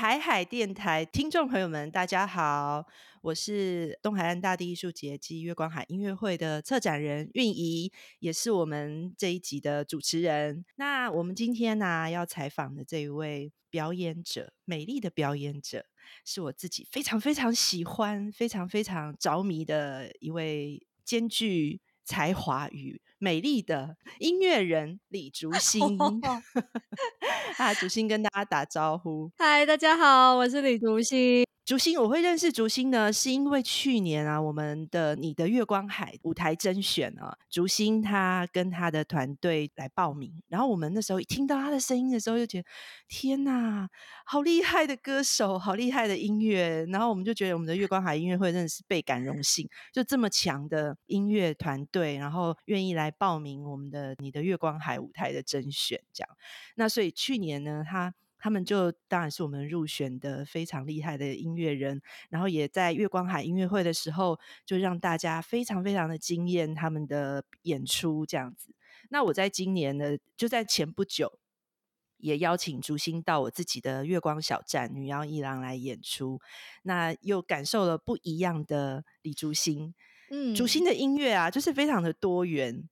[0.00, 2.86] 嗨，海海电台听众朋友们，大家好，
[3.20, 10.64] 我是东海岸大地艺术节暨月光海音乐会的策展人韵仪，也是我们这一集的主持人。
[10.76, 15.84] 那我们今天呢要采访的这一位表演者，美丽的表演者，
[16.24, 25.98] 是我自己非常非常喜欢、非常非常着迷的一位兼具才华与美丽的音乐人李竹新。
[27.58, 29.30] 啊，竹新跟大家打招呼。
[29.36, 31.44] 嗨，大家好，我是李竹新。
[31.66, 42.68] 竹心，我会认识竹心呢，是因为去年啊，我们的你的月光海舞台甄选啊，竹心他跟他的团队来报名，然后我们那时候听到他的声音的时候，就觉得
[43.06, 43.88] 天哪，
[44.24, 56.36] 好厉害的歌手，好厉害的音乐，然后我们就觉得我们的月光海音乐会真的是倍感荣幸，就这么强的音乐团队，然后愿意来报名我们的你的月光海舞台的甄选，这样。
[56.74, 58.14] 那所以去年呢，他。
[58.42, 62.00] 他们就当然是我们入选的非常厉害的音乐人，
[62.30, 68.72] 然后也在月光海音乐会的时候，就让大家非常非常的惊艳他们的演出这样子。
[69.10, 71.38] 那我在今年呢，就在前不久，
[72.16, 76.40] 也邀请竹心到我自己的月光小站女妖一郎来演出，
[76.84, 79.94] 那又感受了不一样的李竹心。
[80.30, 82.88] 嗯，竹心的音乐啊，就是非常的多元。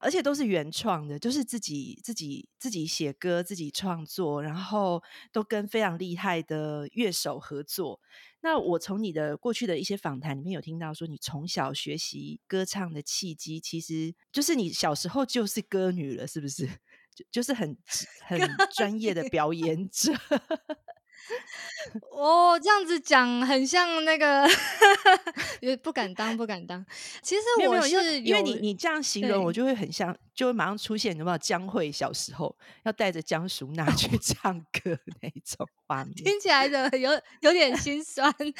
[0.00, 8.00] 而且都是原创的，就是自己自己自己写歌、自己创作，然后都跟非常厉害的乐手合作。
[8.40, 16.66] 那我从你的过去的一些访谈里面有听到说，你从小学习歌唱的契机，其实就是你小时候就是歌女了，是不是？
[17.14, 17.76] 就就是很
[18.22, 18.40] 很
[18.74, 20.12] 专业的表演者。
[22.12, 24.48] 哦，这样子讲很像那个，
[25.60, 26.84] 也不敢当，不敢当。
[27.22, 32.54] 其实我是因为你你这样形容，我就会很像，就会马上出现有没有江蕙小时候
[32.84, 37.10] 要带着江淑娜去 唱歌那种画面，听起来的有
[37.40, 38.32] 有点心酸。
[38.38, 38.52] 对，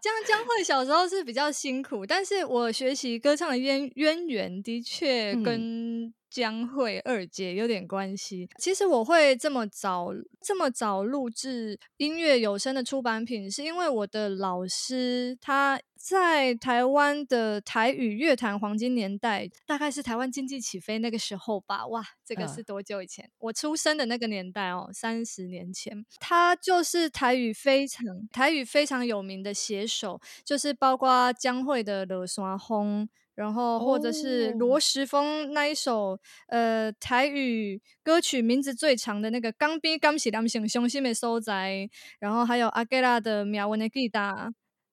[0.00, 6.12] 江江蕙小时候是比较辛苦，但是我学习歌唱的渊渊源的确跟。
[6.36, 8.46] 将会二姐有点关系。
[8.58, 21.86] 其实我会这么早这么早录制音乐有声的出版品，是因为我的老师他在台湾的台语乐坛黄金年代，大概是台湾经济起飞那个时候吧。
[21.86, 23.30] 哇，这个是多久以前？
[23.38, 26.04] 我出生的那个年代哦，三十年前。
[26.20, 33.08] 他就是台语非常台语非常有名的写手，就是包括江蕙的《落山风》。
[33.36, 41.70] 然后，或者是罗时丰那一首呃台语歌曲名字最长的那个《刚边刚起两行雄心的收在》，
[42.18, 44.48] 然后还有阿盖拉的《苗文的吉他》，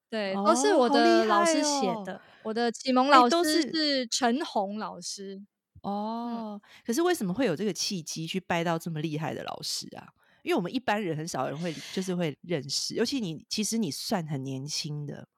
[0.09, 2.21] 对，都是我的老师写的。
[2.43, 5.41] 我的启蒙老师是陈红老师。
[5.81, 10.07] 哦，可是为什么会有这个契机去拜到这么厉害的老师啊？
[10.43, 15.29] 因为我们一般人很少人会就是会认识，尤其你其实你算很年轻的。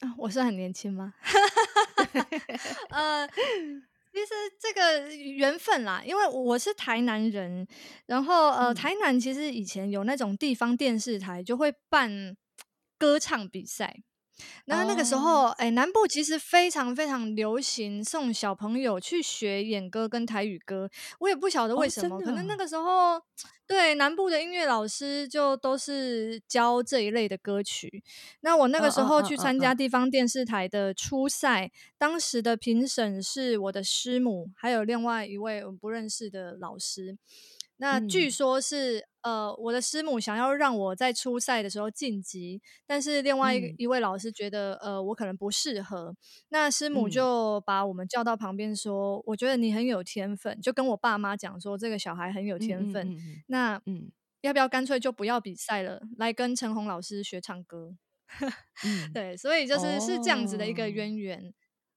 [0.00, 1.14] 啊我是很年轻吗？
[2.90, 7.66] 呃，其实这个缘分啦，因为我是台南人，
[8.06, 12.36] 然后呃，台南其实以前有那种地方电视台就会办
[12.98, 14.02] 歌唱比赛。
[14.64, 20.90] 那那个时候，哎，南部其实非常非常流行送小朋友去学演歌跟台语歌。
[21.20, 23.22] 我也不晓得为什么，可能那个时候
[23.72, 28.04] 对南部的音乐老师就都是教这一类的歌曲。
[28.42, 37.16] 那我那个时候去参加地方电视台的初赛，当时的评审是我的师母，还有另外一位我不认识的老师。
[37.78, 46.14] 那据说是呃，我的师母想要让我在初赛的时候晋级，但是另外一一位老师觉得呃，我可能不适合。
[46.48, 53.16] 那师母就把我们叫到旁边说：“我觉得你很有天分。”就跟我爸妈讲说：“这个小孩很有天分。”
[53.48, 57.94] 那嗯，要不要干脆就不要比赛了，来跟陈红老师学唱歌？
[59.14, 61.54] 对，所以就是是这样子的一个渊源。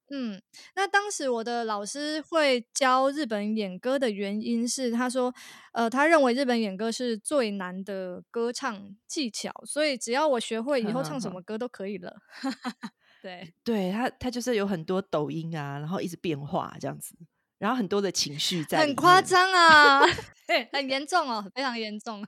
[0.10, 0.40] 嗯，
[0.76, 5.34] 那当时我的老师会教日本演歌的原因是，他说，
[5.74, 12.16] 呃，他认为日本演歌是最难的歌唱技巧，所以只要我学会以后唱什么 歌都可以了。
[13.22, 17.16] 对，对他，他就是有很多抖音啊，然后一直变化这样子，
[17.58, 20.02] 然后很多的情绪在，很夸张啊，
[20.72, 22.24] 很严重哦，非常严重。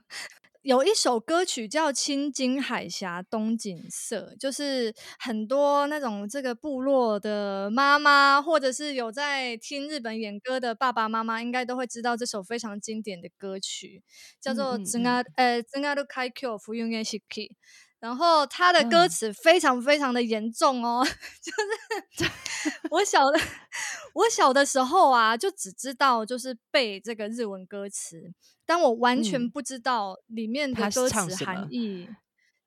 [0.68, 14.02] 有一首歌曲叫《青金海峡东景色》，就是很多那种这个部落的妈妈，或者是有在听日本演歌的爸爸妈妈，应该都会知道这首非常经典的歌曲，
[14.42, 17.46] 叫做《真阿呃真阿鲁开 Q 福永远是 K》。
[18.00, 21.04] 然后他的歌词非常非常的严重哦，
[21.42, 22.30] 就是
[22.90, 23.40] 我小的
[24.14, 28.32] 我小的时候啊，就只知道就是背这个日文歌词，
[28.64, 32.08] 但我完全不知道里面的歌词含义。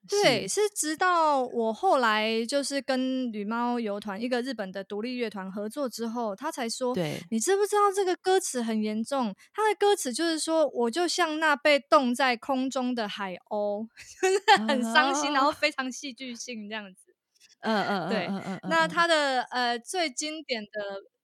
[0.09, 9.33] 对，是直到我后来就是跟旅猫游团一个日本的独立乐团合作之后，他才说：“对，你知不知道这个歌词很严重？
[9.53, 13.87] 他的歌词就是说，我就像那被冻在空中的海鸥，
[14.21, 17.13] 就是很伤心，然后非常戏剧性这样子。
[17.61, 18.27] 嗯嗯，对，
[18.67, 20.69] 那他的呃最经典的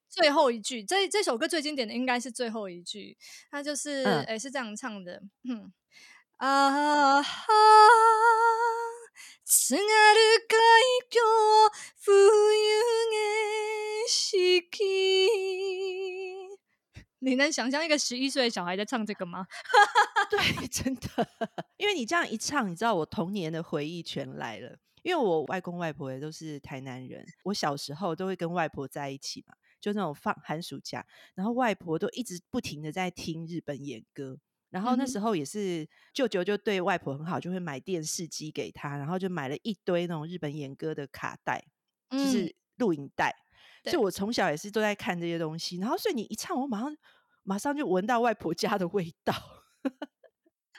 [0.08, 3.18] 最后一句，这这首歌最经典的应该是最后一句，
[3.50, 5.74] 他就是哎是这样唱的，嗯。”
[6.38, 7.54] 啊哈！
[9.44, 10.56] 津軽海
[11.10, 11.20] 峡
[12.06, 12.14] 冬
[13.12, 13.16] 的
[14.08, 14.38] 四
[14.72, 15.28] 季，
[17.20, 19.48] 你能想象一个十一岁的小孩在唱这个吗？
[20.30, 21.28] 对，真的，
[21.78, 24.78] 因为你这样一唱，你知道我童年的回忆全来了。
[25.02, 34.38] 因为我外公外婆也都是台南人，我小时候都会跟外婆在一起嘛，就那种放寒暑假，然后外婆都一直不停的在听日本演歌。
[34.78, 41.66] 然后那时候也是舅舅就对外婆很好，就会买电视机给她，然后就买了一堆那种日本演歌的卡带，
[42.12, 43.36] 就是录影带。
[43.86, 45.78] 所以我从小也是都在看这些东西。
[45.78, 46.96] 然后所以你一唱，我马上
[47.42, 49.34] 马上就闻到外婆家的味道。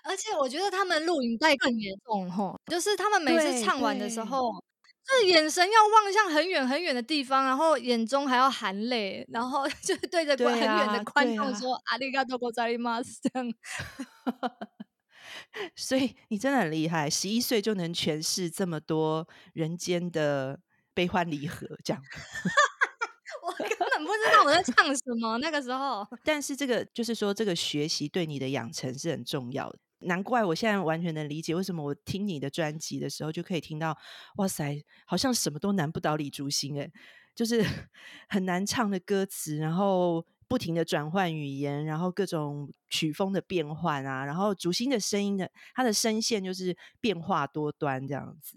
[0.04, 4.52] 而且我觉得他们录影带更严重吼，就是他们每次唱完的时候。
[5.07, 13.53] 就是眼神要望向很远很远的地方，然后眼中还要含泪，然后 就对着很远的观众说“阿里嘎多ございます”这样。
[15.75, 20.59] 所以你真的很厉害，十一岁就能诠释这么多人间的
[20.93, 22.01] 悲欢离合，这样。
[23.43, 26.07] 我根本不知道我在唱什么那个时候。
[26.23, 29.79] 但是这个就是说，这个学习对你的养成是很重要的。
[30.00, 33.96] 难怪我现在完全能理解为什么我听你的专辑的时候就可以听到，
[34.36, 36.90] 哇塞，好像什么都难不倒李竹心哎，
[37.34, 37.62] 就是
[38.28, 48.56] 很难唱的歌词，然后不停的转换语言，然后各种曲风的变换啊，然后竹心的声音的他的声线就是变化多端这样子。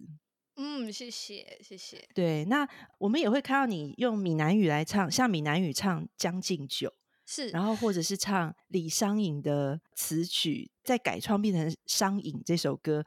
[0.57, 2.07] 嗯，谢谢谢谢。
[2.13, 2.67] 对，那
[2.99, 6.89] 我们也会看到你用闽南语来唱，像闽南语唱《将进酒》。
[7.33, 13.05] 是，然后或者是唱李商隐的词曲，再改创变成《商隐》这首歌。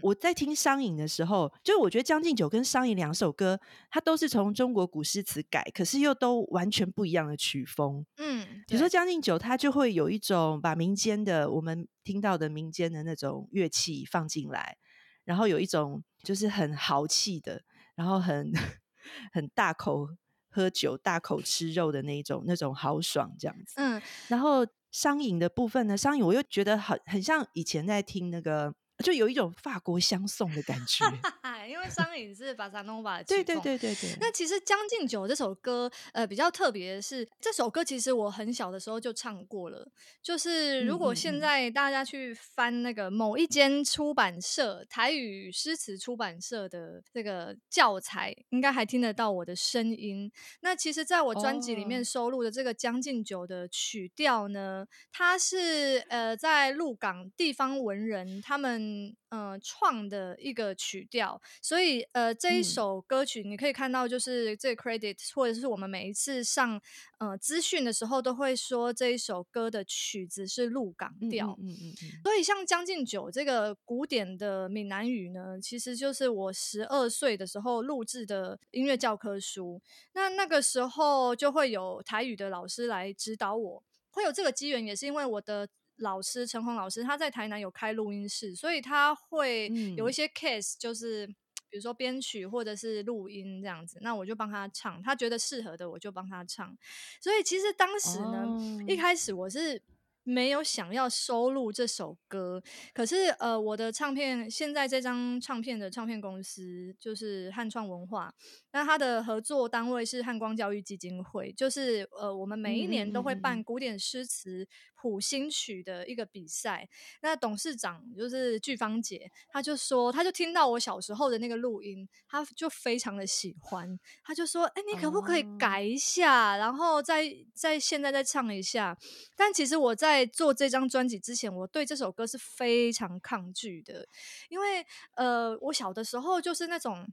[0.00, 8.06] 我在听《商隐》的时候，就我觉得《将进酒》跟《商隐》两首歌，它都是从中国古诗词改，可是又都完全不一样的曲风。
[8.16, 14.78] 嗯，比如说《将进酒》，它就会有一种把民间的我们听到的民间的那种乐器放进来，
[15.24, 17.62] 然后有一种就是很豪气的，
[17.94, 18.50] 然后很
[19.34, 20.08] 很大口。
[20.56, 23.74] 喝酒大口吃肉的那种，那种豪爽这样子。
[23.76, 28.74] 嗯，然后商饮的部分呢，商饮我又觉得很很像以前在听那个。
[29.04, 31.04] 就有一种法国相送的感觉，
[31.66, 34.16] 因为商影是巴萨诺瓦的对对对对对。
[34.20, 39.86] 那其实《将进酒》这首歌，呃，比较特别的是，这首歌其实我很小的时候就唱过了。
[40.22, 50.30] 就是如果现在大家去翻那个某一间出版社台语诗词出版社的这个教材，应该还听得到我的声音。
[50.60, 59.14] 那其实，在我专辑里面收录的这个《将进酒》的曲调呢，它是呃，在鹿港地方文人他们。
[59.36, 66.80] 嗯呃，创的一个曲调，所以呃，这一首歌曲你可以看到，就是这 credit 或者是我们每一次上
[67.18, 71.54] 呃资讯的时候，都会说这一首歌的曲子是鹿港调。
[71.60, 72.22] 嗯嗯嗯。
[72.24, 79.82] 所以像《将进酒》这个古典的闽南语呢，其实就是我十二岁的时候录制的音乐教科书。
[80.14, 85.68] 那那个时候就会有台语的老师来指导我，会有这个机缘，也是因为我的。
[85.96, 91.26] 老师陈红老师他在台南有开录音室，所以他会有一些 case，就是
[91.68, 96.76] 比如说编曲或者是录音这样子，那我就帮他唱，他觉得适合的我就帮他唱。
[97.20, 99.82] 所以其实当时呢，一开始我是。
[100.28, 102.60] 没有想要收录这首歌，
[102.92, 108.34] 可是呃，我的唱片现在这张唱片的唱片公司就是汉创文化，
[108.72, 114.66] 那它的合作单位是汉光教育基金会，就是呃，我们每一年都会办古典诗词
[114.96, 116.88] 谱新曲的一个比赛。
[117.22, 128.98] 那董事长就是巨芳姐，她就说，她就听到我小时候的那个录音，她就非常的喜欢，她就说，哎，你可不可以改一下，然后再再现在再唱一下？
[129.36, 134.06] 但其实我在在做这张专辑之前，我对这首歌是非常抗拒的，
[134.48, 137.06] 因为呃，我小的时候就是那种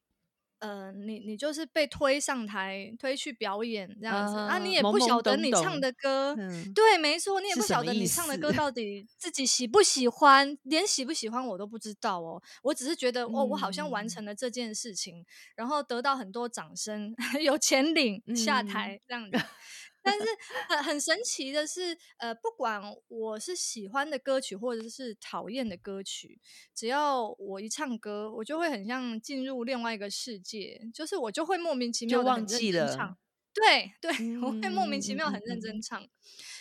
[0.60, 12.42] 呃，你你就是被推上台，推去表演这样子，啊，你也不晓得你唱的歌，嗯对，没错，你也不晓得你唱的歌到 底自己喜不喜欢，连喜不喜欢我都不知道哦。
[12.62, 15.26] 我只是觉得，哦，我好像完嗯成了这件事情，
[15.58, 19.38] 然后得到很多掌声， 有钱领，下嗯台这样子。
[20.04, 20.26] 但是
[20.68, 26.40] 很很神奇的是，呃，不管我是喜欢的歌曲或者是讨厌的歌曲，
[26.76, 33.18] 只要我一唱歌，我就会很像进入另外一个世界，就是我就会莫名其妙忘记了唱。
[33.54, 34.10] 对对，
[34.42, 35.82] 我会莫名嗯其妙很认真嗯。
[35.82, 36.08] 唱，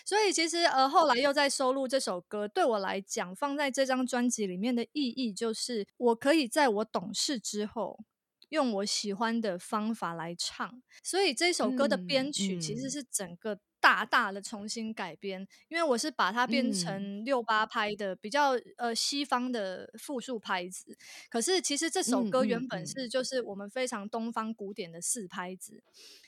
[0.04, 8.04] 所以其实呃后来又在收录这首歌，对我来讲放在这张专辑里面的意义，就是我可以在我懂事之后，
[8.52, 12.90] 用我喜欢的方法来唱，所以这首歌的嗯编曲其实嗯。
[12.90, 16.73] 是整个大大的重新改编，因为我是把它编嗯。
[16.73, 20.97] 成六八拍的比较呃西方的复数拍子，
[21.30, 25.82] 可是其实这首嗯歌原本是就是我们非常东方古典的四拍子。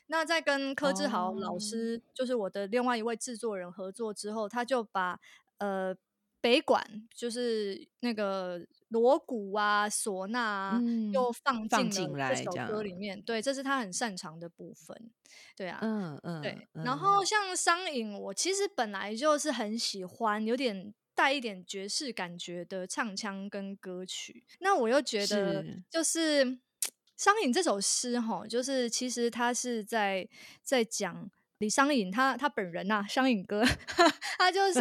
[0.07, 1.61] 那在跟柯志豪老哦。
[1.61, 5.21] 师，就是我的另外一位制作人合作之后，他就把
[5.59, 5.95] 呃
[6.45, 13.19] 北管，就是那个锣鼓啊、唢呐啊，嗯又放放进进了这首歌里面。
[13.23, 15.11] 对，这是他很擅长的部分。
[15.57, 24.45] 对啊，嗯嗯对，嗯然后像商影，我其实本来就是很喜欢有点带一点爵士感觉的唱腔跟歌曲。
[24.61, 26.59] 那我又觉得就是
[27.17, 30.29] 商影这首诗哈，就是其实他是在
[30.63, 31.31] 在讲。
[31.59, 33.65] 李商隐他他本人呐、商隐哥，
[34.39, 34.81] 他就是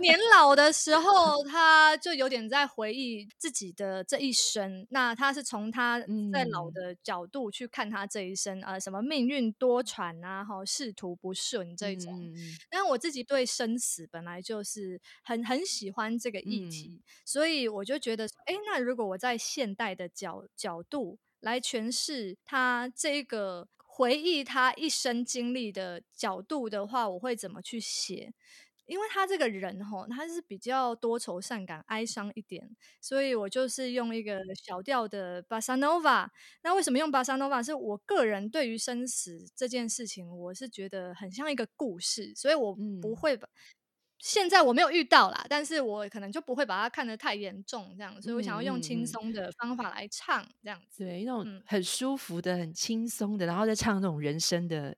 [0.00, 4.86] 年老的时候，他就有点在回忆自己的这一生。
[4.90, 6.00] 那他是从他
[6.32, 12.12] 在老嗯的角度去看他这一生，呃，什么命运多舛啊，哈，仕途不顺这种。
[12.14, 28.34] 嗯嗯但我自己对生死本来就是很很喜欢这个议嗯题，所以我就觉得，哎，那如果我在现代的角角度来诠释他这个回忆他一生经历的角度的话，我会怎么去写？
[28.84, 36.30] 因为他这个人吼，他是比较多愁善感、哀伤一点，所以我就是用一个小调的巴萨诺瓦。
[36.62, 37.62] 那为什么用巴萨诺瓦？
[37.62, 43.48] 是我个人对于生死这件事情，我是觉得很像一个故事，所以我不嗯会把。
[44.18, 51.04] 现在我没有遇到啦，但是我可能就不会把它看得太严重，这样，所以我想要用轻松的方法来唱，这样子。
[51.04, 54.96] 对，那种嗯很舒服的、很轻松的，然后再唱那种人生的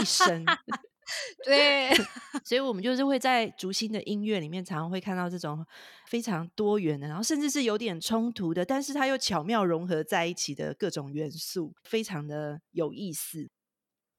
[0.00, 0.44] 一生。
[1.44, 1.90] 对，
[2.44, 5.64] 所以我们就是会在竹心的音乐里面，常常会看到这种
[6.08, 13.48] 非常多元的，然后甚至是有点冲突的，但是它又巧妙融合在一起的各种元素，非常的有意思。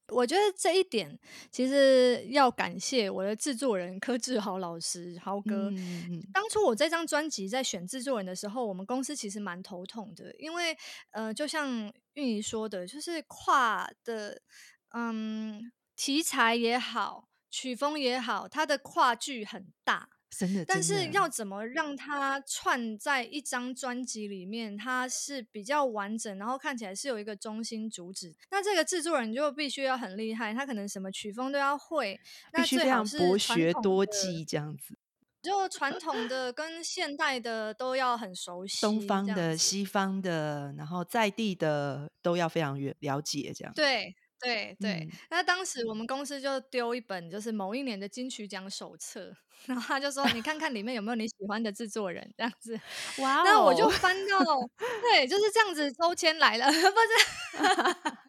[0.09, 1.19] 我觉得这一点
[1.51, 5.69] 其实要感谢我的制作人柯志豪老师，豪哥。
[5.71, 10.77] 嗯嗯当初我这张专辑在选制作人的时候，我们公司其实蛮头痛的，因为
[11.11, 14.41] 呃，就像韵仪说的，就是跨的
[14.93, 20.09] 嗯题材也好，曲风也好，它的跨距很大。
[20.29, 28.35] 真的，但是要怎么让它串在一张专辑里面，它是比较完整，然后看起来是有一个中心主旨。
[28.51, 32.19] 那这个制作人就必须要很厉害，他可能什么曲风都要会，
[32.53, 34.97] 那最好是博学多的技这样子，
[35.41, 43.73] 就传统的跟现代的都要很熟悉，东方的、西方的，然后在地的都要非常了了解这样。
[43.73, 45.11] 对对对，嗯。
[45.29, 49.33] 那当时我们公司就丢一本就是某一年的金曲奖手册，
[49.65, 52.31] 然后他就说你看看里面有没有你喜欢的制作人？
[52.37, 52.79] 这样子，
[53.19, 53.41] 哇。
[53.43, 54.37] 那我就哦翻到，
[55.01, 58.26] 对，就是这样子抽签来了， 不是。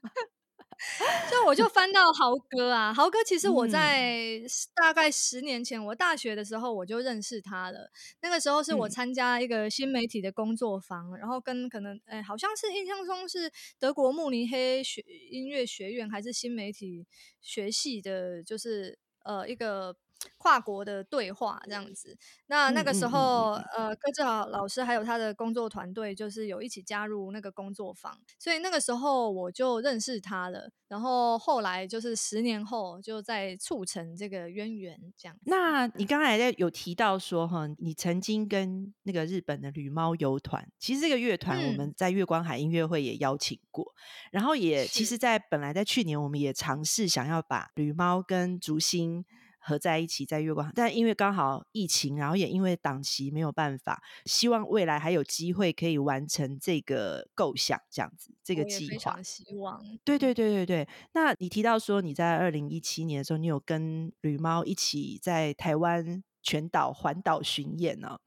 [1.30, 4.40] 就我就翻到豪哥啊，豪哥其实我嗯在
[4.75, 7.90] 大概十年前，我大学的时候我就认识他了。
[8.20, 17.06] 那个时候是我嗯参加一个新媒体的工作坊，然后跟可能诶、好像是印象中是德国慕尼黑学音乐学院还是新媒体
[17.40, 19.94] 学系的，就是呃一个
[20.37, 22.17] 跨国的对话这样子。
[22.47, 30.71] 那那个时嗯嗯嗯候，呃，柯志豪老师还有他的工作团队，就是有一起加入那个工作坊，所以那个时候我就认识他了。
[30.89, 35.37] 然后后来就是十年后，就在促成这个渊源这样。
[35.45, 43.93] 那你刚才在有提到说哈，你曾经跟那个日本的旅猫游团，其实这个乐团我嗯们在月光海音乐会也邀请过，
[44.31, 49.27] 然后也其是实，在本来在去年我们也尝试想要把旅猫跟竹心
[49.69, 59.23] 合在一起在月光，但因为刚好疫情，然后也因为档期没有办法，希望未来还有机会可以完成这个构想，这样子这个计划。
[59.23, 59.79] 希望。
[60.05, 68.19] 对对对对对，那你提到说你在二零一七年的时候，你有跟吕猫一起在台湾全岛环岛巡演呢、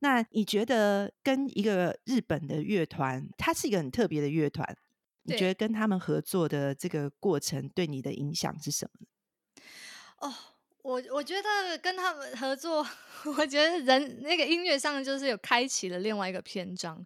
[0.00, 4.76] 那你觉得跟一个日本的乐团，它是一个很特别的乐团，
[5.22, 9.06] 你觉得跟他们合作的这个过程对你的影响是什么？
[10.18, 10.34] 哦。
[10.88, 12.78] 我我觉得跟他们合作，
[13.36, 17.04] 我觉得人那个音乐上就是有开启了另外一个篇章。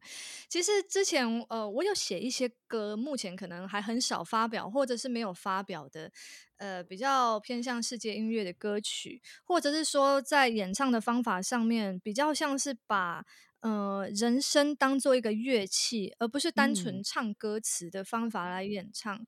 [0.49, 6.09] 其实之前呃，我有写一些歌，目前可能还很少发表，或者是没有发表的，
[6.59, 13.25] 呃，比较偏向世界音乐的歌曲，或者是说在演唱的方法上面，比较像是把。
[13.62, 19.25] 呃，人声当做一个乐器，而不是单纯唱歌词的方法来演唱。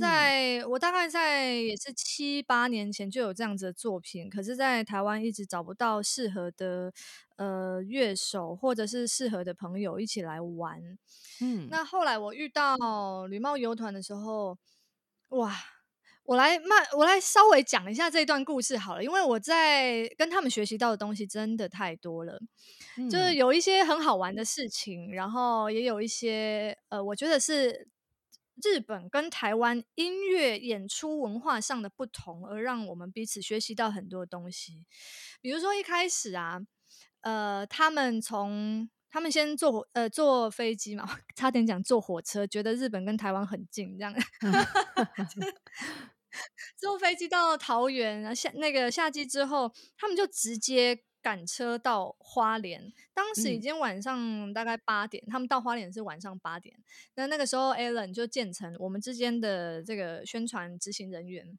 [0.00, 6.92] 在我大概在也是七八年前就有这样子的作品，可是，在台湾一直找不到适合的
[7.36, 10.80] 呃乐手，或者是适合的朋友一起来玩。
[11.42, 14.56] 嗯，那后来我遇到旅貌游团的时候，
[15.28, 15.73] 哇！
[16.24, 22.40] 我来慢，我来稍微讲一下这段故事好了，因为我在跟他们学习到的东西真的太多了，
[23.10, 27.88] 就是有一些很好玩的事情，然后也有一些呃，我觉得是
[28.62, 34.86] 日本跟台湾音乐演出文化上的不同，而让我们彼此学习到很多东西。
[35.42, 36.58] 比如说一开始啊，
[37.20, 41.04] 呃，他们从他们先坐火呃坐飞机嘛，
[41.36, 44.14] 差点讲坐火车，觉得日本跟台湾很近这样。
[46.76, 52.92] 坐飞机到桃园，然后下那个夏季之后，他们就直接赶车到花莲。
[53.14, 56.76] 当时已经晚上大概八点，他们到花莲是晚上八点。
[57.14, 61.58] 那那个时候，Alan 就建成我们之间的这个宣传执行人员。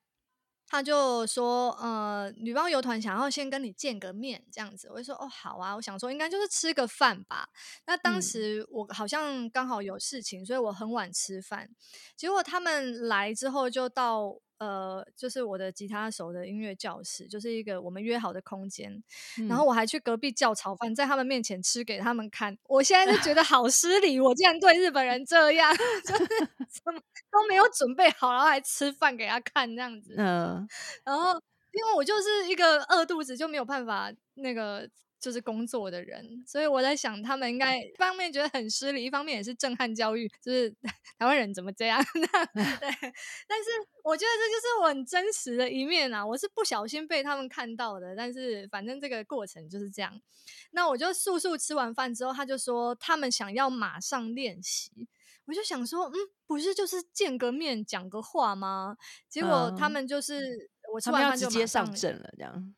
[0.67, 7.47] 他就说：“呃，女方游团想要先跟你见个面，这样子。”我就说：“哦，好啊。”我想说应该就是吃个饭吧。
[7.85, 11.69] 那当时我好像刚好有事情，所以我很晚吃饭。
[12.15, 14.39] 结果他们来之后就到。
[14.57, 19.03] 呃，就是我的吉他手的音乐教室，就是一个我们约好的空间。
[19.49, 22.57] 然后我还去隔壁叫炒饭，在他们面前吃给他们看。
[22.63, 26.25] 我现在就觉得 好失礼，我竟然对日本人这样，就是
[26.83, 26.99] 怎么
[27.31, 30.15] 都没有准备好，然后还吃饭给他看这样子。
[30.17, 30.67] 嗯，
[31.03, 31.33] 然后
[31.71, 34.89] 因为我就是一个饿肚子，就没有办法那个。
[35.25, 40.69] 就是工作的人，所以我在想，他们应该一方面觉得很失礼，一方面也是震撼教育，就是
[41.17, 41.99] 台湾人怎么这样？
[42.13, 42.21] 对，
[42.53, 43.71] 但是
[44.03, 46.23] 我觉得这就是我很真实的一面啊！
[46.23, 50.21] 我是不小心被他们看到的，但是反正这个过程就是这样。
[50.69, 55.07] 那我就速速吃完饭之后，他就说他们想要马上练习，
[55.45, 56.13] 我就想说，嗯，
[56.45, 58.95] 不是就是见个面讲个话吗？
[59.27, 62.75] 结果他们就是我吃完饭就直接上阵了，这样。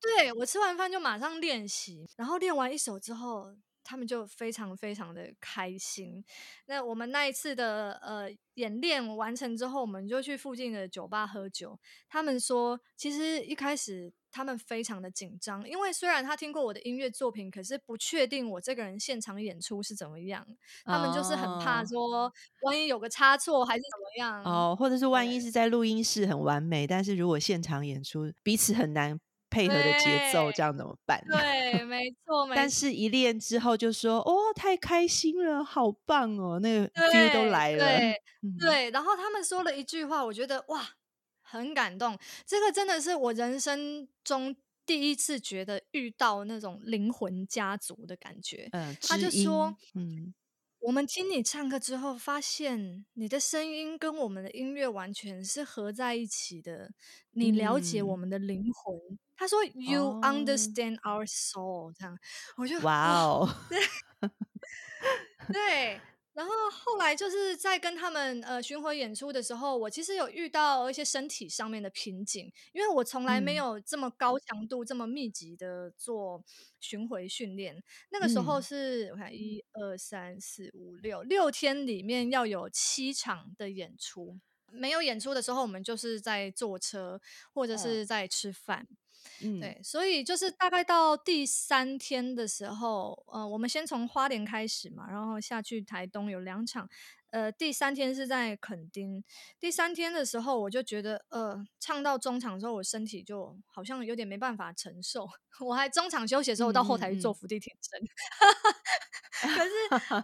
[0.00, 6.24] 对我吃完饭就马上练习，然后练完一首之后，他们就非常非常的开心。
[6.66, 11.78] 那我们那一次的呃演练完成之后，我们就去附近的酒吧喝酒。
[12.08, 20.46] 他们说，其实一开始他们非常的紧张，因为虽然他听过我的音乐作品，可是不确定我这个人现场演出是怎么样。
[20.84, 22.32] 他们就是很怕说，
[22.62, 29.18] 万一有个差错还是怎么样哦，或者是万一是在录音室很完美，但是如果现场演出彼此很难。
[29.50, 31.22] 配合的节奏，这样怎么办？
[31.30, 32.48] 对， 没错。
[32.54, 37.78] 但是，一练之后就说：“哦，太开心了，好棒哦！”那个 feel 都来了。
[37.84, 38.14] 对，
[38.60, 38.90] 对。
[38.90, 40.88] 然后他们说了一句话，我觉得哇，
[41.42, 42.18] 很感动。
[42.46, 48.68] 这个真的是我人生中第一次觉得遇到那种灵魂家族的感觉。
[48.72, 50.34] 嗯，他就说：“嗯。”
[50.80, 56.90] 我们听你唱歌之后，发现你的声音跟我们的音乐完全是合在一起的。
[57.32, 59.18] 你了解我们的灵魂。
[59.36, 62.18] 他说：“You understand our soul。”这样，
[62.56, 63.78] 我就哇哦，对
[65.52, 66.00] 对。
[66.38, 76.40] 然后后来就是在跟他们呃巡回演出的时候，我其实有遇到一些身体上面的瓶颈，因为我从来没有这么高强度、这么密集的做
[76.78, 77.82] 巡回训练。
[78.10, 84.38] 那个时候是我看一二三四五六六天里面要有七场的演出，
[84.70, 87.20] 没有演出的时候，我们就是在坐车
[87.52, 88.86] 或者是在吃饭。
[88.88, 88.96] 嗯，
[89.60, 96.88] 对，所以就是大概到第三天的时候，呃，我们先从花莲开始嘛，然后下去台东有两场，
[97.30, 99.22] 呃，第三天是在垦丁。
[99.60, 105.28] 第三天的时候，我就觉得，呃，唱到中场之后，我身体就好像有点没办法承受。
[105.66, 108.00] 我还中场休息的时候，到后台去做伏地挺身。
[109.40, 109.70] 可是，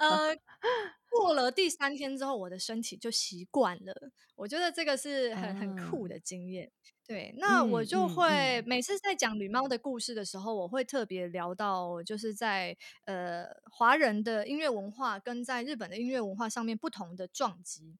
[0.01, 0.37] 呃，
[1.09, 4.11] 过了第三天之后，我的身体就习惯了。
[4.35, 6.73] 我觉得这个是很很酷的经验。
[7.07, 17.95] 对，那我就会每次在讲吕猫的故事的时候，我会特别聊到，就是在呃华人的音乐文化跟在日本的音乐文化上面不同的撞击。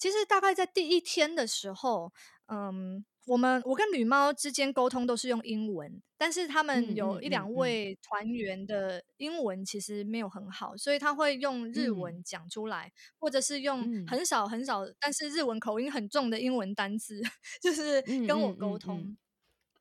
[0.00, 2.12] 其实大概在第一天的时候，
[2.46, 17.20] 嗯，我们我跟女猫之间沟通都是用英文，但是他们有一两位团员的英文其实没有很好，所以他会用日文讲出来，或者是用很少很少，但是日文口音很重的英文单词，
[17.60, 19.16] 就是跟我沟通。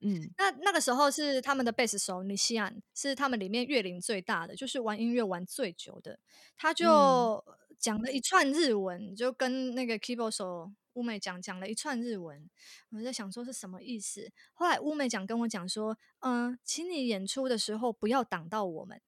[0.01, 6.17] 嗯，那那个时候是他们的贝斯手尼西安，是他们里面乐龄最大的，就是玩音乐玩最久的，
[6.55, 7.43] 他就
[7.77, 12.49] 讲了一串日文，就跟那个 keyboard 手乌美讲讲了一串日文，
[12.91, 14.31] 我在想说是什么意思。
[14.53, 19.01] 后来乌美讲跟我讲说，嗯，请你演出的时候不要挡到我们。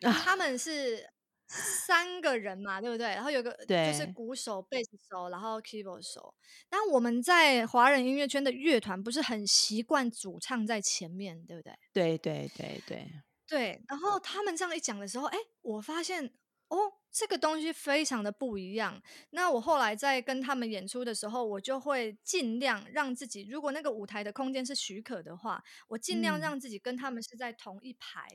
[0.00, 1.11] 他们是。
[1.52, 3.06] 三个人嘛，对不对？
[3.08, 6.34] 然后有个就是鼓手、贝斯手，然后 keyboard 手。
[6.68, 11.72] 但我们在华人音乐圈的乐团不是很习惯主唱在前面，对不对？
[11.92, 13.06] 对对对对
[13.46, 13.84] 对。
[13.86, 16.24] 然后他们这样一讲的时候，哎，我发现
[16.68, 16.78] 哦，
[17.10, 19.02] 这个东西非常的不一样。
[19.30, 28.26] 那我后来在跟他们演出的时候，我就会尽量让自己，如果那个舞台的空间是许可的话，我尽量让自己跟他们是在同一排，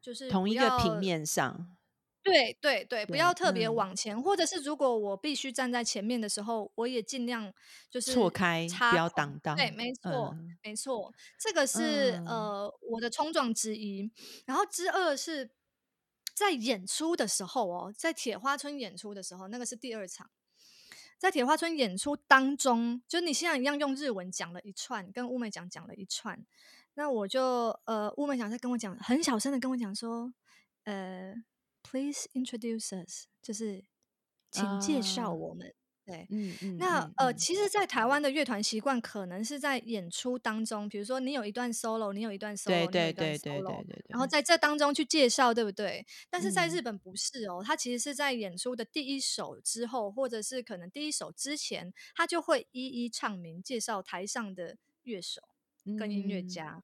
[0.00, 1.76] 就是同一个平面上。
[2.24, 7.52] 对对对，不要特别往前，或者是如果我必须站在前面的时候，我也尽量
[7.90, 9.54] 就是错开，不要挡到。
[9.54, 14.10] 对，没错，没错，这个是呃我的冲撞之一。
[14.46, 15.50] 然后之二是
[16.34, 20.30] 在演出的时候哦，在铁花村演出的时候，那个是第二场，
[21.18, 26.42] 在铁花村演出当中，就你现在一样用日文讲了一串，跟乌美讲讲了一串，
[26.94, 30.32] 那我就呃乌美讲在跟我讲，很小声的跟我讲说，
[30.84, 31.34] 呃。
[31.86, 33.84] Please introduce us，就是
[34.50, 35.72] 请介绍我们。
[36.04, 36.76] 对，嗯嗯。
[36.76, 46.04] 那呃，其实，在台湾的乐团习惯，可能是在演出当中，比如说你有一段 solo，你有一段 solo，对对对对对对，然后在这当中去介绍，对不对？
[46.28, 55.40] 但是在日本不是哦，他其实是在演出的第一首之后，或者是可能第一首之前，他就会一一唱名，介绍台上的乐手
[55.98, 56.82] 跟音乐家。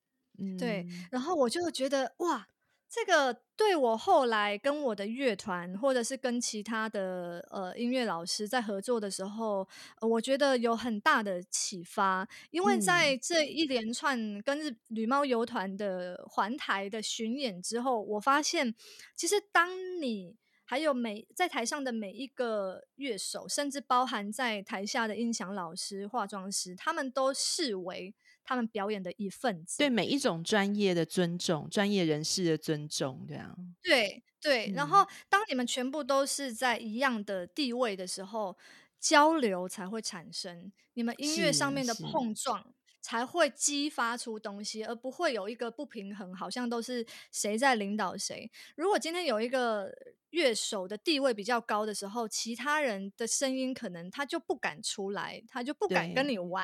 [0.59, 2.47] 对，然后我就觉得哇。
[2.91, 9.67] 这个对我后来跟我的乐团，或者是跟其他的呃音乐老师在合作的时候，
[10.01, 12.29] 我觉得有很大的启发。
[12.51, 18.75] 因为在这一连串跟日旅猫游团的环台的巡演之后，我发现，
[19.15, 28.13] 其实当你还有每在台上的每一个乐手，甚至包含在台下的音响老师、化妆师，他们都视为。
[28.45, 33.75] 他们表演的一份子，对每一种专业的尊重，专业人士的尊重，这样。
[33.83, 38.57] 对对，然后当你们全部都是在一样的地位的时候，
[38.99, 48.51] 交流才会产生，你们音乐上面的碰撞才会激发出东西，而不会有一个不平衡，好像都是谁在领导谁。
[48.77, 49.93] 如果今天有一个。
[50.31, 56.63] 乐手的地位比较高的时候，其他人的声音可能他就不敢出来，他就不敢跟你玩。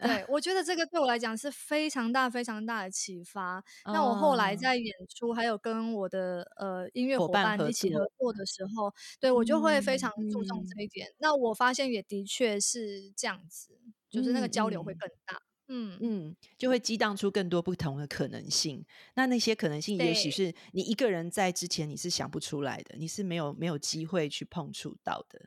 [0.00, 3.62] 对我觉得这个 对我来讲是非常大、非常大的启发。
[3.84, 11.08] 那我后来在演出，还有跟我的呃音乐伙伴一起合作的时候，对我就会非常注重这一点。
[11.18, 13.78] 那我发现也的确是这样子，
[14.10, 15.36] 就是那个交流会更大。
[15.36, 18.84] 嗯嗯嗯，就会激荡出更多不同的可能性。
[19.14, 25.40] 那那些可能性，也许是你一个人在之前你是想不出来的，你是没有没有机会去碰触到的。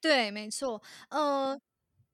[0.00, 0.82] 对，没错。
[1.10, 1.56] 呃，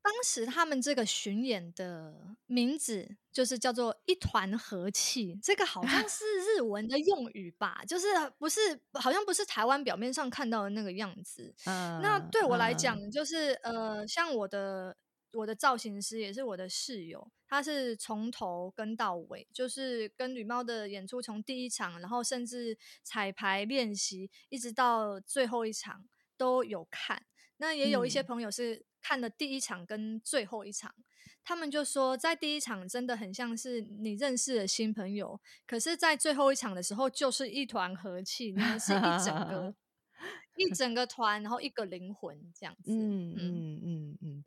[0.03, 6.25] 当时他们这个巡演的名字就是叫做“一团和气”，这个好像是
[6.59, 7.83] 日文的用语吧？
[7.89, 8.07] 就是
[8.39, 8.61] 不是
[8.93, 11.55] 好像不是台湾表面上看到的那个样子。
[11.65, 14.95] 嗯，那对我来讲，就是呃，像我的。
[15.33, 27.25] 我的造型师也是我的室友，他是从头跟到尾，就是跟吕猫的演出从第一场，然后甚至彩排练习，一直到最后一场都有看。
[27.59, 30.95] 那也有一些朋友是看了第一场跟最后一场，
[31.45, 39.75] 他们就说在第一场真的很像是你认识的新朋友，可是，在最后一场的时候就是一团和气，你们是一整个
[40.57, 42.93] 一整个团，然后一个灵魂这样子。
[42.93, 44.45] 嗯嗯嗯嗯。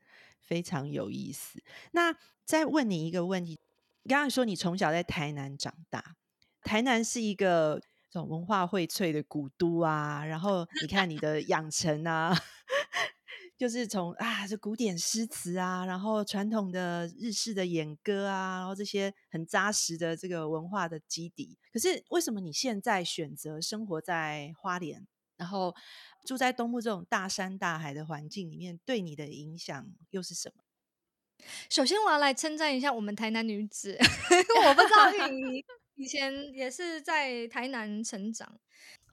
[0.51, 1.63] 非常有意思。
[1.93, 3.57] 那再问你一个问题，
[4.03, 6.17] 刚刚说你从小在台南长大，
[6.61, 10.25] 台南是一个这种文化荟萃的古都啊。
[10.25, 12.35] 然后你看你的养成啊，
[13.57, 21.57] 就是从啊这古典诗词啊，然后传统的日式的演歌啊，然后这些很扎实的这个文化的基底。
[21.71, 25.07] 可是为什么你现在选择生活在花莲？
[25.41, 25.75] 然后
[26.23, 30.63] 住在东部这种大山大海的环境里面，对你的影响又是什么？
[31.67, 33.97] 首先，我要来称赞一下我们台南女子，
[34.63, 35.65] 我不知道你
[35.97, 38.59] 以前也是在台南成长。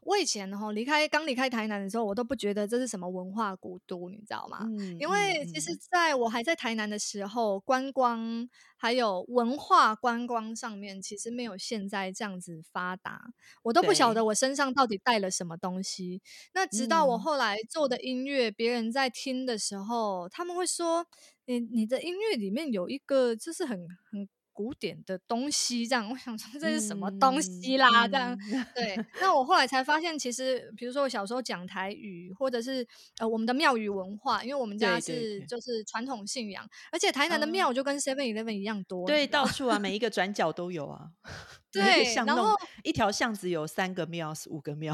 [0.09, 4.61] 我以前哈离开刚离开台南的时候，我都不觉得这是什么文化古都，你知道吗？
[4.63, 13.21] 嗯，因为其实在我还在台南的时候，观光还有文化观光上面，其实没有现在这样子发达。
[13.63, 16.23] 我都不晓得我身上到底带了什么东西。
[16.55, 21.07] 那直到我后来做的音乐，别人在听的时候，他们会说
[21.45, 24.27] ：“你你的音乐里面有一个，就是很很。”
[24.59, 28.09] 古典的东西，这样我想说这是什么东西啦？
[28.09, 28.37] 这样
[28.75, 32.85] 对，那我后来才发现，其实比如说我小时候讲台语，或者是
[33.19, 41.11] 呃我们的庙宇文化，因为我们家是就是传统信仰，而且台南的庙就跟 Seven Eleven 一样多，对，到处啊，每一个转角都有啊，
[41.71, 44.93] 对，然后一条巷子有三个庙，五个庙。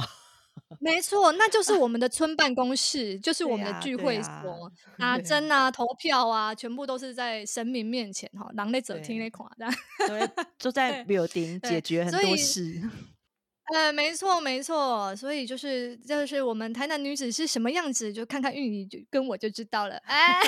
[0.81, 9.67] 没错，那就是我们的村办公室，就是我们的聚会所， 拿针啊、投票啊，全部都是在神明面前哈，狼类者听那款的，
[10.59, 12.83] 都 在庙顶解决很多事。
[13.73, 19.97] 呃，没错没错，所以就是就是我们台南女子是什么样子，就看看玉仪就跟我就知道了。
[20.05, 20.39] 哎，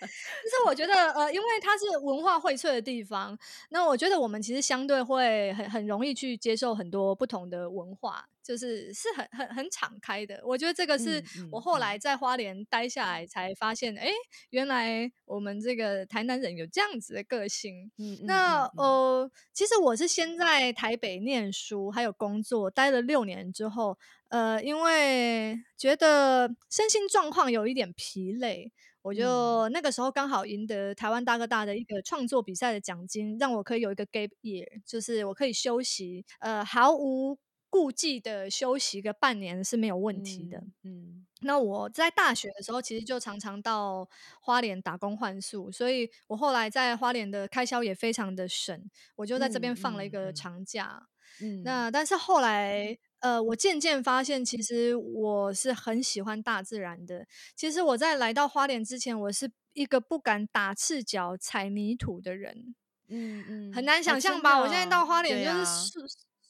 [0.00, 3.38] 就是我觉得呃，因为它是文化荟萃的地方，
[3.70, 8.26] 那我觉得我们其实相对会很很容易去接受很多不同的文化。
[8.46, 11.20] 就是是很很很敞开的，我觉得这个是
[11.50, 14.08] 我后来在花莲待下来才发现，哎，
[14.50, 17.90] 原来我们这个台南人有这样子的个性。
[18.22, 37.38] 那呃，其实我是先在台北念书，还有工作，待了六年之后，呃，因为觉得身心状况有一点疲累，我就那个时候刚好赢得台湾大哥大的一个创作比赛的奖金，让我可以有一个 gap year，就是我可以休息，呃，毫无。
[37.68, 40.62] 顾忌的休息个半年是没有问题的。
[40.84, 44.08] 嗯，那我在大学的时候，其实就常常到
[44.40, 51.08] 花莲打工换宿，所以我后来在花莲的开销也非常的省，我就在这边放了一个长假。
[51.40, 57.26] 嗯，那但是后来，呃，我渐渐发现，其实我是很喜欢大自然的。
[57.54, 62.74] 其实我在来到花莲之前，我是一个不敢打赤脚踩泥土的人。
[63.08, 64.58] 嗯嗯，很难想象吧？
[64.58, 66.00] 我现在到花莲就是。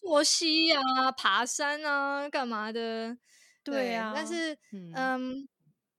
[0.06, 0.78] 溯溪呀，
[1.16, 3.16] 爬山啊，干嘛的？
[3.64, 4.56] 对啊，但是，
[4.94, 5.48] 嗯，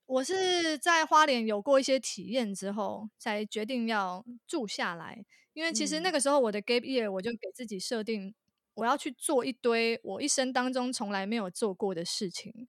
[0.06, 5.26] 我是在花莲有过一些体验之后，才决定要住下来。
[5.52, 8.34] 因为其实那个时候我的 gap year，我就给自己设定。
[8.78, 12.68] 我要去做一堆我一生当中从来没有做过的事情，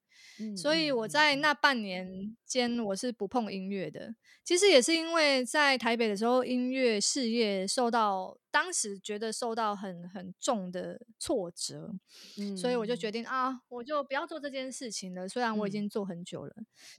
[0.56, 4.14] 所以我在那半年间我是不碰音乐的。
[4.42, 11.90] 其实也是因为在台北的时候，音乐事业受到当时觉得受到很很重的挫折，
[12.56, 15.28] 所以我就决定啊，我就不要做这件事情了。
[15.28, 16.54] 虽然我已经做很久了，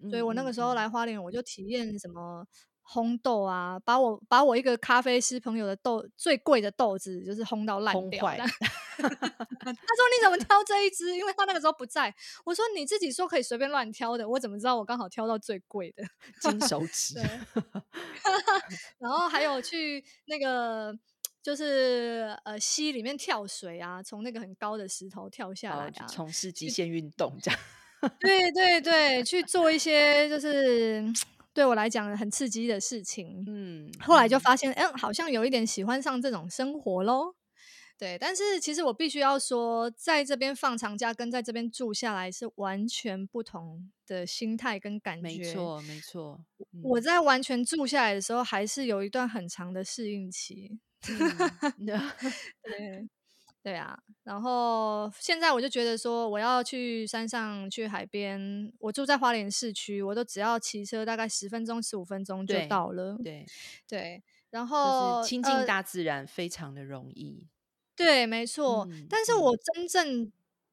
[0.07, 2.45] 所以我那个时候来花莲，我就体验什么。
[2.91, 8.25] 烘豆啊，把我把我一个咖啡师朋友的豆最贵的豆子，就是烘到烂掉。
[9.07, 11.15] 他说：“你怎么挑这一只？
[11.15, 12.13] 因为他那个时候不在。”
[12.45, 16.03] 我说：“你自己说可以随便乱挑的，我怎么知道我刚好挑到最贵的
[16.41, 17.15] 金手指？”
[18.99, 20.97] 然后还有去那个
[21.41, 27.59] 就是呃溪里面跳水啊，从那个很高的石头跳下来啊，从事极限运动这样。
[28.19, 31.03] 对对对，去做一些就是。
[31.51, 37.35] 对我来讲很刺激的事情，嗯，后来就发现，嗯，好像有一点喜欢上这种生活喽。
[37.99, 45.27] 对，但是其实我必须要说，在这边放长假跟在这边住下来是完全不同的心态跟感觉。
[45.27, 46.39] 没错，没错。
[46.81, 50.79] 我在完全住下来的时候，还是有一段很长的适应期。
[52.63, 53.09] 对。
[53.61, 63.17] 对啊，然后现在我就觉得说，我要去山上去海边，我住在花莲市区，我都只要骑车大概十分钟、十五分钟就到了。
[63.21, 63.45] 对
[63.85, 67.49] 对，然后亲近大自然非常的容易。
[67.99, 68.87] 对，没错。
[69.09, 70.31] 但是我真正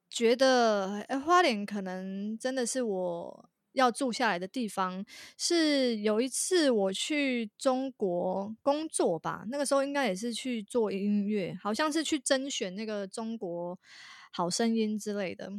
[0.09, 3.49] 觉得，哎，花莲可能真的是我。
[3.73, 5.05] 要住下来的地方
[5.37, 13.77] 是有一次我去中国工作吧，那个时候应该也是去做音乐，好像是去甄选那个中国
[14.31, 15.51] 好声音之类的。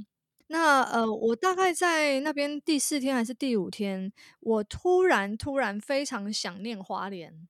[0.49, 7.49] 那呃，我大概在那边第四天还是第五天，我突然突然非常想念花莲。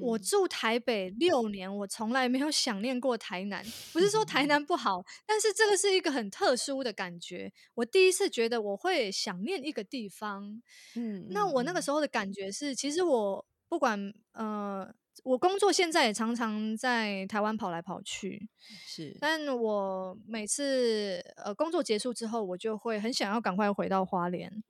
[0.00, 3.62] 我住台北六年，我从来没有想念过台南。
[3.92, 7.52] 不是说台南不好，但是这个是一个很特殊的感觉。
[7.74, 10.62] 我第一次觉得我会想念一个地方。
[10.94, 14.94] 嗯，那我那个时候的感觉是，其实我不管呃。
[15.24, 18.48] 我工作现在也常常在台湾跑来跑去，
[18.86, 24.62] 是，但我每次呃工作结束之后，我就会很想要赶快回到花莲，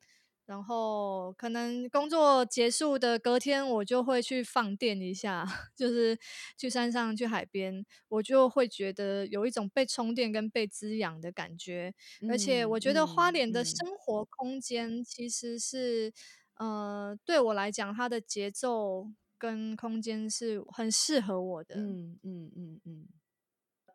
[0.47, 6.19] 然后可能工作结束的隔天，我就会去放电一下， 就是
[6.59, 11.95] 去山上、去海边，我就会觉得有一种被充电跟被滋养的感觉。
[12.29, 16.13] 而且我觉得花莲的生活空间其实是，
[16.57, 19.07] 呃，对我来讲，它的节奏
[19.40, 21.74] 跟空间是很适合我的。
[21.74, 23.09] 嗯嗯嗯嗯。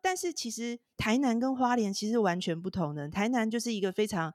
[0.02, 4.34] 但是其实台南跟花莲其实完全不同的，台南就是一个非常。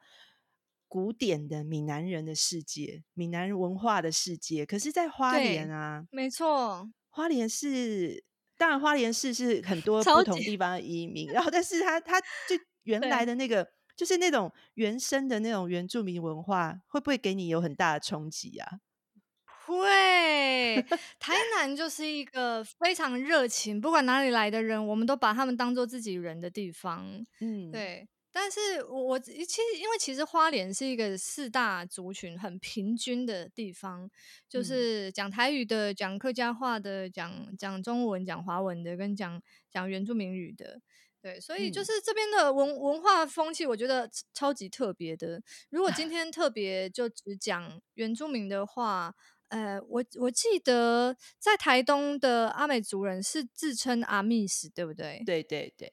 [0.93, 4.65] 古典的闽南人的世界，闽南文化的世界。
[4.65, 8.21] 可是，在花莲啊，没错，花莲是
[8.57, 11.27] 当然，花莲市是很 多不同地方的移民。
[11.31, 12.27] 然后，但是它它就
[12.83, 18.79] 原来的那个，就是那种原生的那种原住民文化，会不会给你有很大的冲击啊？
[19.79, 20.83] 会，
[21.19, 27.23] 台南就是一个非常热情，不管哪里来的人，我们都把他们当做自己人的地方。
[27.39, 28.07] 嗯，对。
[28.33, 34.09] 但是我我其实因为其实花莲是一个四大族群很平均的地方，
[34.47, 40.79] 就是讲台语的、讲客家话的、讲讲中文、讲华文的，跟讲讲原住民语的，
[41.21, 45.41] 对，所以就是这边的文文化风气，我觉得超级特别的。
[45.69, 49.13] 如果今天特别就只讲原住民的话，
[49.51, 55.21] 呃，我我记得在台东的阿美族人是自称阿密斯，对不对？
[55.25, 55.91] 对对对。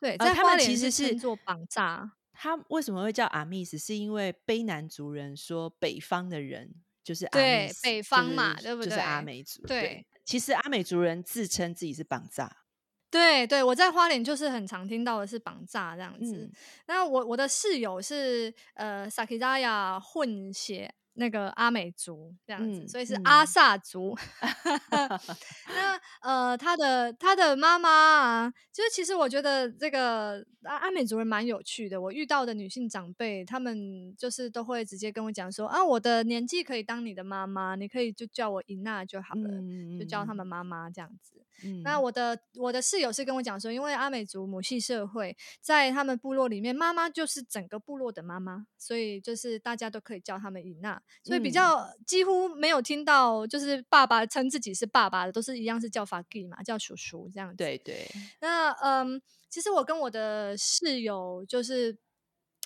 [0.00, 2.12] 对，在他们其实是做绑架。
[2.32, 3.76] 他为什么会叫阿密斯？
[3.76, 6.72] 是因为卑南族人说北方的人
[7.04, 8.88] 就是对北方嘛，对不对？
[8.88, 9.66] 就是阿美族。
[9.66, 12.64] 对，其实阿美族人自称自己是绑架。
[13.10, 16.50] 对对，我在花莲就是很常听到的是绑架这样子。
[16.86, 20.94] 那我我的室友是呃萨克扎亚混血。
[21.18, 24.16] 那个阿美族这样子，所以是阿萨族。
[25.68, 32.00] 那呃，他的他的妈妈啊，就是其实我觉得这个阿阿美族人蛮有趣的。
[32.00, 41.42] 我遇到的女性长辈，他们就是都会直接跟我讲说啊，我的年纪可以当你的妈妈，你可以就叫我伊娜就好了，就叫他们妈妈这样子。
[41.82, 51.00] 那我的我的室友是跟我讲说，因为阿美族母系社会，在他们部落里面，妈妈就是整个部落的妈妈，所以就是大家都可以叫他们伊娜。
[51.24, 57.56] 所以比较几乎没有听到，就是爸爸称自己是爸爸的，都是一样是叫法基嘛，叫叔叔这样子。
[57.56, 58.08] 对对。
[58.40, 61.96] 那嗯，其实我跟我的室友就是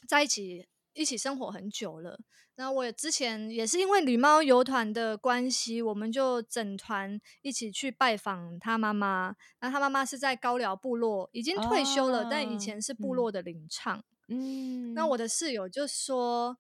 [0.06, 2.18] 在一起一起生活很久了。
[2.56, 9.34] 那我也之前也是因为旅猫游团的关系，我们就整团一起去拜访他妈妈。
[9.60, 14.02] 那他妈妈是在高寮部落，已经退休了，但以前是部落的领唱。
[14.28, 14.94] 嗯。
[14.94, 16.58] 那我的室友就说。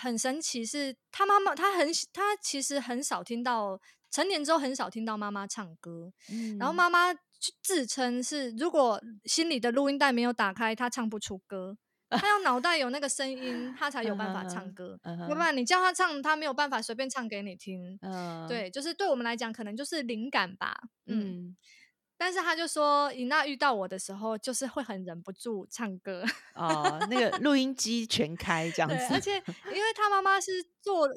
[0.00, 3.78] 很神奇，是他妈妈，他很他其实很少听到
[4.10, 6.10] 成年之后很少听到妈妈唱歌，
[6.58, 7.12] 然后妈妈
[7.60, 11.76] 自称是如果心里的录音带没有打开，她唱不出歌，
[12.18, 14.98] 他要脑袋有那个声音，他才有办法唱歌，
[15.28, 17.98] 要不然你叫他唱，他没有办法随便唱给你听。
[18.48, 20.80] 对，就是对我们来讲，可能就是灵感吧。
[21.06, 21.56] 嗯。
[22.18, 29.08] 但是他就说，尹娜遇到我的时候，就是会很忍不住唱歌哦，那个录音机全开这样子。
[29.10, 31.08] 而且，因为他妈妈是坐，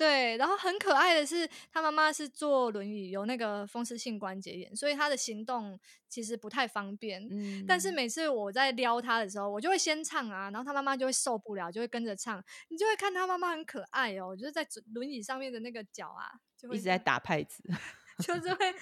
[0.00, 7.22] 对，然后很可爱的是，他妈妈是坐轮椅，有那个风湿性关节炎，所以他的行动其实不太方便。
[7.30, 12.42] 嗯，但是每次我在撩他的时候，我就会先唱啊，然后他妈妈就会受不了，就会跟着唱。
[12.68, 17.62] 你就会看他妈妈很可爱哦，就是在轮椅上面的那个脚啊，就会一直在打拍子，
[18.26, 18.74] 就是会。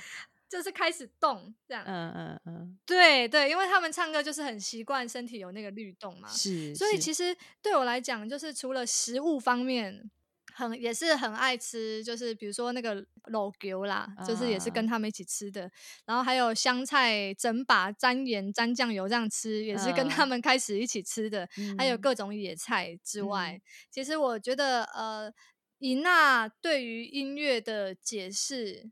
[0.51, 10.11] 就是开始动这样，嗯嗯嗯，对对，因为他们唱歌就是很习惯身体有那个律动嘛，是，所以其实对我来讲，就是除了食物方面，
[10.59, 15.71] 很也是很爱吃，就是比如说那个老牛啦，就是也是跟他们一起吃的，
[16.05, 25.33] 然后还有香菜整把沾盐沾酱油这样吃，也是跟他们开始一起吃的，还有各种野菜之外，其实我觉得呃，
[25.79, 28.91] 以娜对于音乐的解释。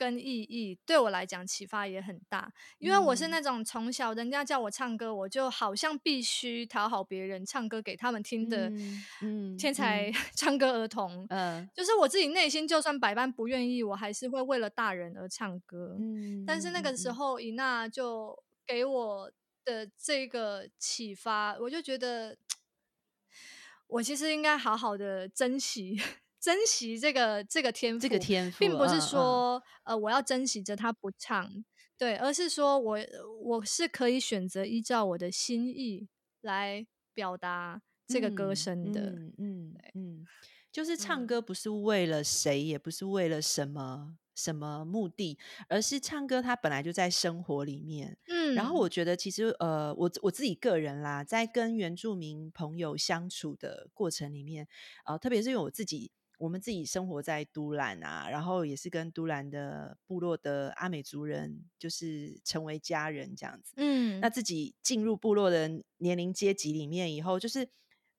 [0.00, 8.72] 跟意义对我来讲启发也很大，因为我是那种从小人家叫我唱歌，我就好像必须讨好别人，唱歌给他们听的，
[9.20, 19.30] 嗯，天 才唱歌儿童，嗯，就是我自己内心就算百般不愿意，我还是会为了大人而唱歌，嗯，但是那个时候伊娜就给我
[19.66, 22.38] 的这个启发，我就觉得
[23.86, 26.00] 我其实应该好好的珍惜。
[26.40, 31.64] 珍惜这个这个天赋，这个天赋，并不是说呃我要珍惜着他不唱，
[31.98, 32.98] 对，而是说我
[33.42, 36.08] 我是可以选择依照我的心意
[36.40, 40.26] 来表达这个歌声的，嗯嗯嗯，
[40.72, 45.38] 就是唱歌不是为了谁，也不是为了什么什么目的，
[45.68, 48.16] 而是唱歌它本来就在生活里面。
[48.28, 54.66] 嗯，然后我觉得其实呃，我我自己个人啦，在跟原住民朋友相处的过程里面，
[55.04, 56.10] 呃，特别是因为我自己。
[56.40, 63.74] 我们自己生活在都兰啊，然后也是跟都兰的部落的阿美族人，就是成为家人这样子。
[63.76, 65.68] 嗯，那自己进入部落的
[65.98, 67.68] 年龄阶级里面以后，就是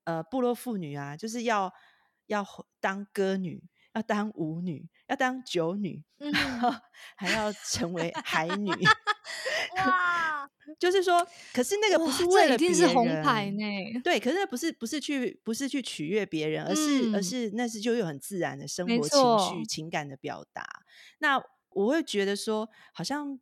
[0.03, 1.73] 呃，部落妇女啊，就是要
[2.27, 2.45] 要
[2.79, 3.63] 当歌女，
[3.93, 6.71] 要当舞女，要当酒女，然后
[7.15, 8.69] 还要成为海女。
[9.77, 10.40] 哇！
[10.79, 13.63] 就是说，可是那个不是为了别人，是红牌呢。
[14.03, 20.65] 对，可是那不是不是去不是去取悦别人，而是而是那是就有很自然的生活情绪情感的表达。
[21.19, 23.39] 那我会觉得说，好像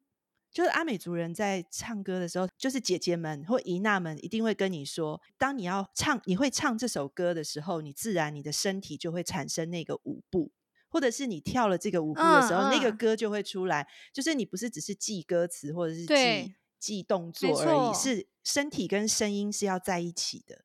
[0.52, 10.52] 就是阿美族人在唱歌的时候，就是姐姐们或姨娜们一定会跟你说，当你要唱你会唱这首歌的时候，你自然你的身体就会产生那个舞步。
[10.92, 13.88] 或者是你跳了这个舞步的时候，那个歌就会出来。
[14.12, 20.64] 就是你不是只是记歌词或者是记记动作而已，是身体跟声音是要在一起的，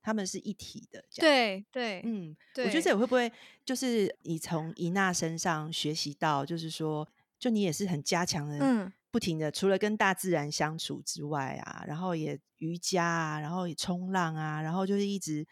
[0.00, 1.04] 他们是一体的。
[1.16, 3.30] 对对，嗯，我觉得这会不会
[3.64, 7.06] 就是你从伊娜身上学习到，就是说，
[7.38, 15.46] 就你也是很加强的，嗯，不停的，除了跟大自然相处之外啊，然后也瑜伽啊，然后也冲浪啊，然后就是一直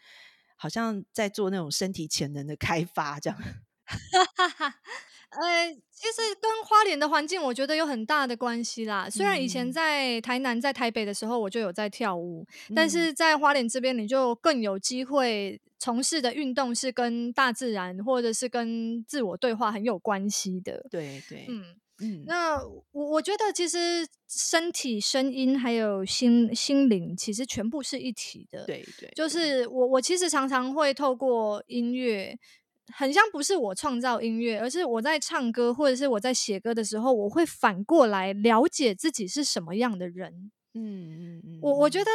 [0.55, 3.37] 好像在做那种身体潜能的开发这样。
[5.37, 9.09] 呃，其实跟花莲的环境，我觉得有很大的关系啦。
[9.09, 20.85] 虽然以前在台南、在台北的时候，我就有在跳舞，但是在花莲这边，你就更有机会从事的运动是跟大自然或者是跟自我对话很有关系的。
[20.89, 21.63] 对对，嗯
[22.01, 22.23] 嗯。
[22.25, 22.57] 那
[22.91, 28.65] 我我觉得，其实身体、声音还有心心灵，其实全部是一体的。
[28.65, 32.37] 对对，就是我我其实常常会透过音乐。
[32.93, 40.51] 很像不是我创造音乐，而是我在唱歌或者是我在写歌的时候，我会反过来了解自己是什么样的人。
[40.77, 42.11] 嗯嗯嗯，我我觉得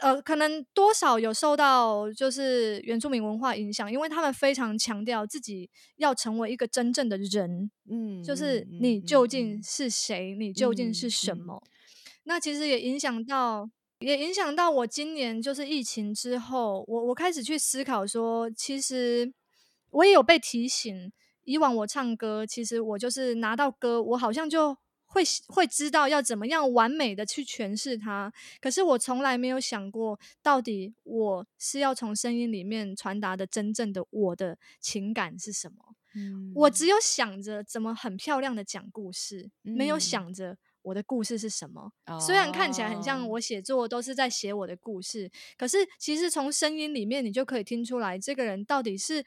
[0.00, 7.70] 呃，可能多少有受到就是原住民文化影响，因为他们非常强调自己要成为一个真正的人。
[7.90, 11.60] 嗯，就是你究竟是谁，你究竟是什么？
[12.24, 19.32] 那其实也影响到，也影响到我今年就是疫情之后，我我开始去思考说，其实。
[19.90, 21.12] 我也有被提醒，
[21.44, 24.76] 以往我唱歌，其实我就是拿到歌，我好像就
[25.06, 28.32] 会会知道要怎么样完美的去诠释它。
[28.60, 35.94] 可是我从来没有想过，到底我是要从声音里面传达的真正的我的情感是什么？
[36.14, 41.92] 嗯，我只有想着怎么很漂亮的讲故事，没有想着我的故事是什么。
[42.20, 49.24] 虽然看起来很像我写作都是在写我的故事，可是其实从声音里面你就可以听出来，这个人到底是。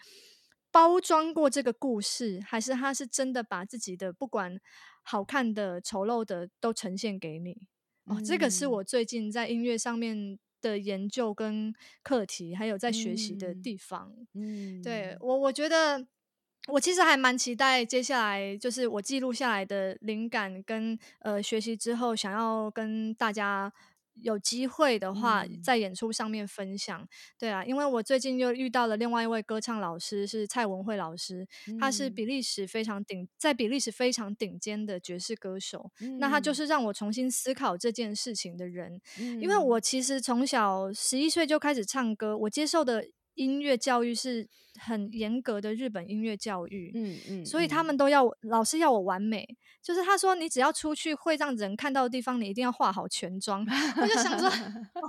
[0.71, 4.59] 包装过这个故事，还是他是真的把自己的不管
[5.01, 7.67] 好看的、丑陋的都呈现给你？
[8.05, 14.13] 哦，这个是我最近在音乐上面的研究跟课题，还有在学习的地方。
[14.33, 16.05] 嗯，对我，我觉得
[16.67, 23.73] 我其实还蛮期待接下来，就是我记录下来的灵感跟呃学习之后，想要跟大家。
[24.21, 27.07] 有机会的话，在演出上面分享，
[27.37, 31.47] 对啊，因为我最近又遇到了另外一位歌唱老师，是蔡文慧老师，
[31.79, 38.99] 他是比利时非常顶，在比利时非常顶尖的爵士歌手，那他就是让我重新思考这件事情的人，
[39.41, 43.05] 因为我其实从小十一岁就开始唱歌，我接受的。
[43.39, 44.47] 音乐教育是
[44.79, 49.47] 很严格的日本音乐教育，嗯嗯，所以他们都要老师要我完美，
[49.81, 53.65] 就是他说你只要出去会让人看到的地方，你一定要化好全妆。
[54.01, 54.49] 我就想说，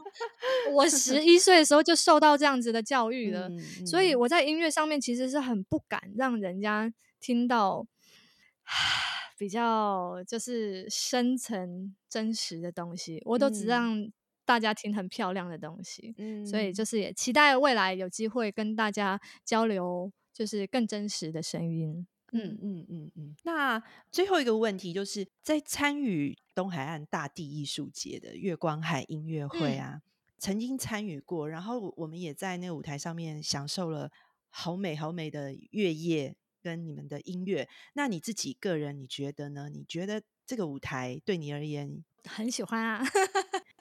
[0.73, 3.51] 我十一岁的时候就受到这样子的教育了，
[3.85, 7.87] 所以我在音乐上面其实是很不敢让人家听到
[9.37, 14.09] 比较就是深层真实的东西，我都只让。
[14.51, 22.05] 大家听很漂亮的东西，嗯，所以就是也期待未来有机会跟大家交流，就是更真实的声音。
[22.33, 23.37] 嗯嗯嗯嗯。
[23.45, 23.81] 那
[24.11, 30.03] 最后一个问题，就是在参与东海岸大地艺术节的月光海音乐会啊，
[30.37, 34.11] 曾经参与过，然后我们也在那个舞台上面享受了
[34.49, 37.69] 好美好美的月夜跟你们的音乐。
[37.93, 39.69] 那你自己个人你觉得呢？
[39.69, 43.01] 你觉得这个舞台对你而言很喜欢啊？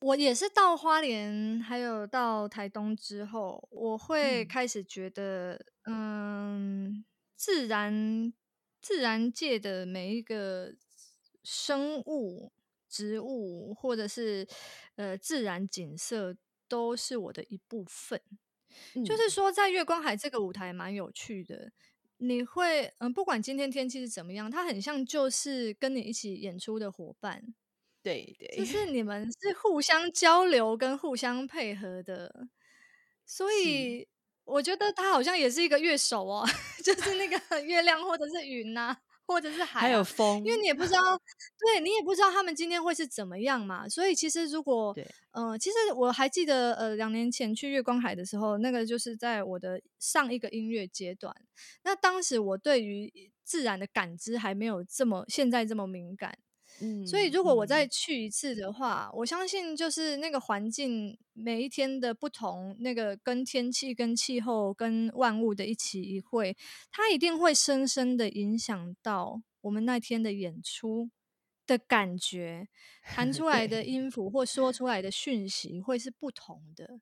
[0.02, 7.04] 我也是到花莲，还有到台东之后，我会开始觉得，嗯，
[7.36, 8.34] 自然
[8.82, 10.74] 自然界的每一个
[11.44, 12.52] 生物、
[12.88, 14.48] 植物，或者是
[14.96, 16.36] 呃自然景色，
[16.68, 18.22] 都是我的一部分。
[19.06, 21.72] 就是说，在月光海这个舞台蛮有趣的。
[22.22, 27.44] 你会嗯，不管今天天气是怎么样，它很像就是跟你一起演出的伙伴。
[28.04, 32.48] 对对，就是 你们是互相交流跟互相配合的，
[33.26, 34.08] 所以
[34.46, 36.46] 我觉得他好像也是一个乐手哦，
[36.84, 38.98] 就是那个 月亮或者是云呐。
[39.30, 41.00] 或者是海，还有风，因为你也不知道，
[41.60, 43.88] 对你也不知道他们今天会是怎么样嘛。
[43.88, 44.92] 所以其实如果，
[45.34, 51.32] 嗯，其实我还记得，呃，两年前去月光海的时候，那个就是在我的上一个音乐阶段。
[51.84, 56.40] 那当时我对于自然的感知还没有这么现在这么敏感。
[57.06, 66.56] 所以，如果我再去一次的话，我相信就是那个环境每一天的不同，那个跟天气、跟气候、跟万物的一起一会，
[66.92, 71.10] 它一定会深深的影响到我们那天的演出
[71.68, 72.68] 的感觉，
[73.10, 77.00] 弹出来的 音符或说出来的讯息会是不同的。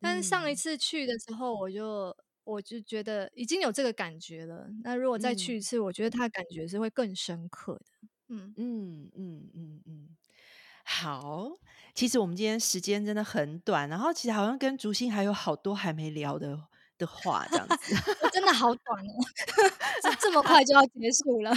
[0.00, 4.68] 但是上一次去的时候，我就我就觉得已经有这个感觉了。
[4.84, 8.08] 那如果再去一次，我觉得他的感觉是会更深刻的。
[8.30, 10.08] 嗯嗯嗯嗯嗯，
[10.84, 11.50] 好。
[11.94, 16.56] 其实我们今天时间真的很短，然后其实好像跟竹心还有好多还没聊的
[16.98, 17.96] 的话，这样子
[18.32, 19.14] 真的好短哦，
[20.02, 21.56] 这这么快就要结束了。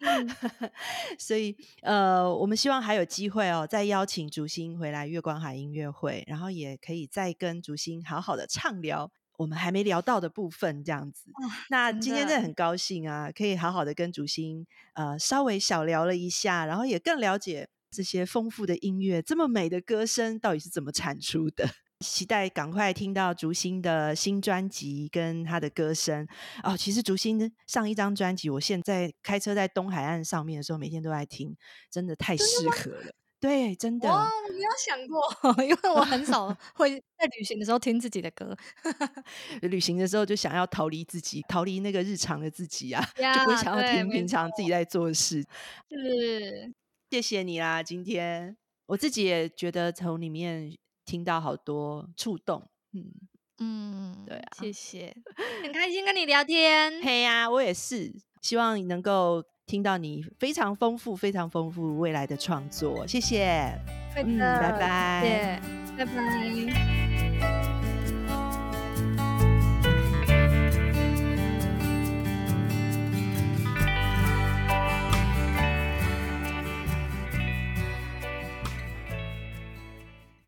[1.18, 9.10] 所以呃，我们希望还有机会哦，再邀请竹心回来月光海音乐会，然后也可以再跟竹心好好的畅聊。
[9.36, 11.30] 我们还没聊到的部分，这样子。
[11.70, 21.68] 那今天真的很高兴啊，可以好好的跟竹心呃稍微小聊了一下，然后也更了解这些丰富的音乐，这么美的歌声到底是怎么产出的。
[22.00, 26.26] 期待赶快听到竹心的新专辑跟他的歌声
[26.62, 26.76] 哦。
[26.76, 31.56] 其实竹心上一张专辑，我现在开车在东海岸上面的时候，每天都在听，
[31.90, 33.14] 真的太适合了。
[33.44, 34.08] 对，真的。
[34.08, 35.20] 哇，没有想过，
[35.62, 38.56] 因为我很少 会在旅行的时候听自己的歌。
[39.60, 45.44] 旅行的时候就想要逃离自己，逃离那个日常的自己啊，就不会想要听平常自己在做的事。
[45.90, 46.72] 是，
[47.10, 50.74] 谢谢你啦，今天我自己也觉得从里面
[51.04, 52.66] 听到好多触动。
[52.94, 53.12] 嗯
[53.58, 55.14] 嗯，对啊，谢谢，
[55.62, 56.98] 很开心跟你聊天。
[57.02, 59.44] 嘿呀，我也是，希望你能够。
[59.66, 63.72] 听到你非常丰富、非常丰富未来的创作，谢谢。
[64.16, 65.60] 嗯，拜拜，
[65.96, 67.03] 拜拜。